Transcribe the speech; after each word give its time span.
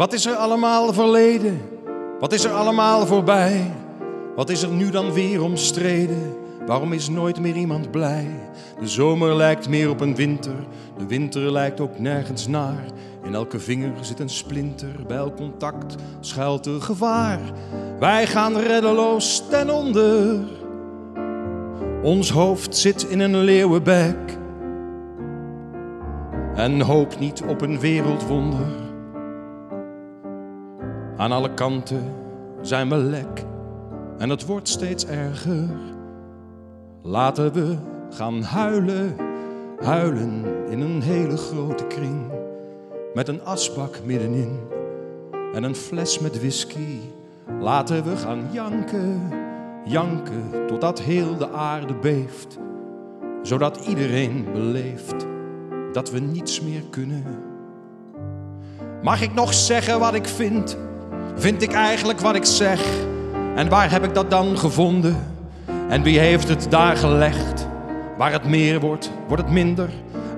Wat 0.00 0.12
is 0.12 0.26
er 0.26 0.34
allemaal 0.34 0.92
verleden? 0.92 1.60
Wat 2.20 2.32
is 2.32 2.44
er 2.44 2.50
allemaal 2.50 3.06
voorbij? 3.06 3.72
Wat 4.36 4.50
is 4.50 4.62
er 4.62 4.68
nu 4.68 4.90
dan 4.90 5.12
weer 5.12 5.42
omstreden? 5.42 6.36
Waarom 6.66 6.92
is 6.92 7.08
nooit 7.08 7.40
meer 7.40 7.54
iemand 7.54 7.90
blij? 7.90 8.26
De 8.78 8.88
zomer 8.88 9.34
lijkt 9.34 9.68
meer 9.68 9.90
op 9.90 10.00
een 10.00 10.14
winter, 10.14 10.54
de 10.98 11.06
winter 11.06 11.52
lijkt 11.52 11.80
ook 11.80 11.98
nergens 11.98 12.46
naar. 12.46 12.84
In 13.24 13.34
elke 13.34 13.58
vinger 13.58 13.92
zit 14.00 14.20
een 14.20 14.30
splinter, 14.30 14.94
bij 15.06 15.16
elk 15.16 15.36
contact 15.36 15.94
schuilt 16.20 16.66
er 16.66 16.82
gevaar. 16.82 17.40
Wij 17.98 18.26
gaan 18.26 18.56
reddeloos 18.56 19.42
ten 19.50 19.70
onder. 19.70 20.38
Ons 22.02 22.30
hoofd 22.30 22.76
zit 22.76 23.02
in 23.02 23.20
een 23.20 23.36
leeuwenbek 23.36 24.38
en 26.54 26.80
hoop 26.80 27.18
niet 27.18 27.42
op 27.48 27.60
een 27.60 27.80
wereldwonder. 27.80 28.79
Aan 31.20 31.32
alle 31.32 31.54
kanten 31.54 32.04
zijn 32.60 32.88
we 32.88 32.96
lek 32.96 33.44
en 34.18 34.28
het 34.28 34.46
wordt 34.46 34.68
steeds 34.68 35.06
erger. 35.06 35.68
Laten 37.02 37.52
we 37.52 37.76
gaan 38.10 38.42
huilen, 38.42 39.16
huilen 39.80 40.44
in 40.70 40.80
een 40.80 41.02
hele 41.02 41.36
grote 41.36 41.86
kring. 41.86 42.32
Met 43.14 43.28
een 43.28 43.44
asbak 43.44 44.00
middenin 44.04 44.58
en 45.54 45.62
een 45.62 45.74
fles 45.74 46.18
met 46.18 46.38
whisky. 46.38 46.98
Laten 47.58 48.04
we 48.04 48.16
gaan 48.16 48.48
janken, 48.50 49.20
janken 49.84 50.66
totdat 50.66 51.00
heel 51.00 51.36
de 51.36 51.50
aarde 51.50 51.94
beeft. 51.94 52.58
Zodat 53.42 53.84
iedereen 53.88 54.46
beleeft 54.52 55.26
dat 55.92 56.10
we 56.10 56.18
niets 56.18 56.60
meer 56.60 56.82
kunnen. 56.90 57.24
Mag 59.02 59.22
ik 59.22 59.34
nog 59.34 59.54
zeggen 59.54 59.98
wat 59.98 60.14
ik 60.14 60.26
vind? 60.26 60.88
Vind 61.40 61.62
ik 61.62 61.72
eigenlijk 61.72 62.20
wat 62.20 62.34
ik 62.34 62.44
zeg? 62.44 62.80
En 63.54 63.68
waar 63.68 63.90
heb 63.90 64.04
ik 64.04 64.14
dat 64.14 64.30
dan 64.30 64.58
gevonden? 64.58 65.16
En 65.88 66.02
wie 66.02 66.18
heeft 66.18 66.48
het 66.48 66.66
daar 66.70 66.96
gelegd? 66.96 67.68
Waar 68.16 68.32
het 68.32 68.44
meer 68.44 68.80
wordt, 68.80 69.10
wordt 69.28 69.42
het 69.42 69.52
minder. 69.52 69.88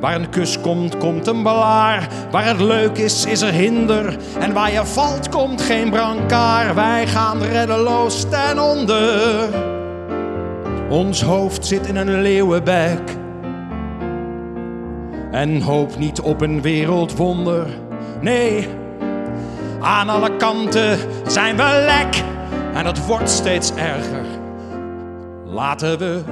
Waar 0.00 0.14
een 0.14 0.28
kus 0.28 0.60
komt, 0.60 0.96
komt 0.96 1.26
een 1.26 1.42
balaar. 1.42 2.08
Waar 2.30 2.46
het 2.46 2.60
leuk 2.60 2.98
is, 2.98 3.24
is 3.24 3.40
er 3.40 3.52
hinder. 3.52 4.16
En 4.38 4.52
waar 4.52 4.72
je 4.72 4.86
valt, 4.86 5.28
komt 5.28 5.62
geen 5.62 5.90
brancard. 5.90 6.74
Wij 6.74 7.06
gaan 7.06 7.42
reddeloos 7.42 8.24
ten 8.30 8.58
onder. 8.58 9.48
Ons 10.90 11.22
hoofd 11.22 11.66
zit 11.66 11.86
in 11.86 11.96
een 11.96 12.22
leeuwenbek. 12.22 13.16
En 15.30 15.60
hoop 15.60 15.98
niet 15.98 16.20
op 16.20 16.40
een 16.40 16.62
wereldwonder. 16.62 17.66
Nee, 18.20 18.68
aan 19.82 20.08
alle 20.08 20.36
kanten 20.36 20.98
zijn 21.26 21.56
we 21.56 21.84
lek. 21.86 22.22
En 22.74 22.86
het 22.86 23.06
wordt 23.06 23.30
steeds 23.30 23.74
erger. 23.74 24.24
Laten 25.44 25.98
we 25.98 26.22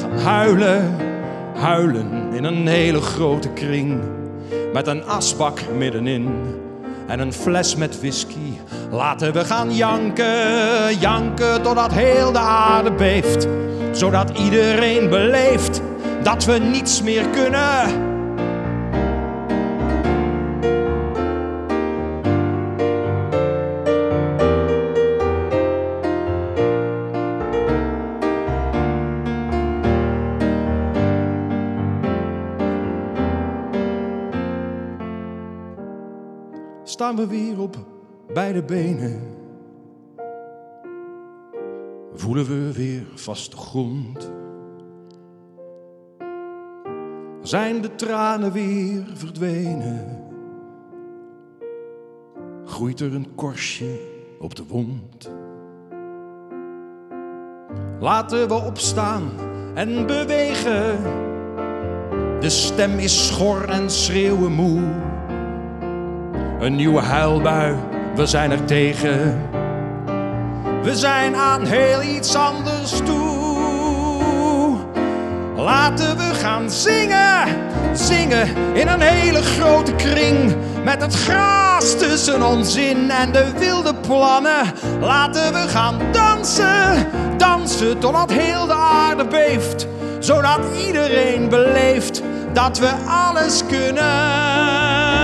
gaan 0.00 0.18
huilen, 0.18 0.96
huilen 1.56 2.32
in 2.32 2.44
een 2.44 2.66
hele 2.66 3.00
grote 3.00 3.48
kring. 3.48 4.00
Met 4.72 4.86
een 4.86 5.04
asbak 5.04 5.60
middenin 5.76 6.28
en 7.06 7.20
een 7.20 7.32
fles 7.32 7.76
met 7.76 8.00
whisky. 8.00 8.58
Laten 8.90 9.32
we 9.32 9.44
gaan 9.44 9.74
janken, 9.74 10.98
janken 10.98 11.62
totdat 11.62 11.92
heel 11.92 12.32
de 12.32 12.38
aarde 12.38 12.92
beeft. 12.92 13.46
Zodat 13.90 14.38
iedereen 14.38 15.08
beleeft 15.08 15.80
dat 16.22 16.44
we 16.44 16.58
niets 16.58 17.02
meer 17.02 17.28
kunnen. 17.28 18.13
Staan 36.84 37.16
we 37.16 37.26
weer 37.26 37.60
op 37.60 37.76
beide 38.32 38.62
benen. 38.62 39.20
Voelen 42.14 42.46
we 42.46 42.72
weer 42.72 43.06
vaste 43.14 43.56
grond. 43.56 44.32
Zijn 47.40 47.80
de 47.80 47.94
tranen 47.94 48.52
weer 48.52 49.04
verdwenen? 49.14 50.22
Groeit 52.64 53.00
er 53.00 53.14
een 53.14 53.34
korstje 53.34 53.98
op 54.38 54.54
de 54.54 54.64
wond? 54.66 55.32
Laten 58.00 58.48
we 58.48 58.54
opstaan 58.54 59.30
en 59.74 60.06
bewegen. 60.06 61.02
De 62.40 62.50
stem 62.50 62.98
is 62.98 63.26
schor 63.26 63.68
en 63.68 63.90
schreeuwen 63.90 64.52
moe. 64.52 65.12
Een 66.60 66.76
nieuwe 66.76 67.00
huilbui, 67.00 67.74
we 68.14 68.26
zijn 68.26 68.50
er 68.50 68.64
tegen. 68.64 69.48
We 70.82 70.96
zijn 70.96 71.36
aan 71.36 71.66
heel 71.66 72.02
iets 72.02 72.34
anders 72.34 72.90
toe. 73.04 74.76
Laten 75.56 76.16
we 76.16 76.34
gaan 76.34 76.70
zingen, 76.70 77.48
zingen 77.92 78.48
in 78.74 78.88
een 78.88 79.00
hele 79.00 79.42
grote 79.42 79.94
kring. 79.94 80.54
Met 80.84 81.02
het 81.02 81.14
gras 81.14 81.98
tussen 81.98 82.42
ons 82.42 82.76
in 82.76 83.10
en 83.10 83.32
de 83.32 83.52
wilde 83.58 83.94
plannen. 83.94 84.72
Laten 85.00 85.52
we 85.52 85.68
gaan 85.68 85.98
dansen, 86.12 87.06
dansen 87.36 87.98
totdat 87.98 88.32
heel 88.32 88.66
de 88.66 88.74
aarde 88.74 89.26
beeft. 89.26 89.86
Zodat 90.18 90.60
iedereen 90.86 91.48
beleeft 91.48 92.22
dat 92.52 92.78
we 92.78 92.90
alles 93.06 93.62
kunnen. 93.66 95.23